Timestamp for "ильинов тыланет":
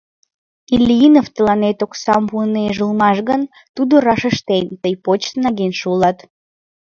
0.75-1.79